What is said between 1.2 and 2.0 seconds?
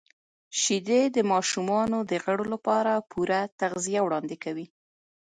ماشومانو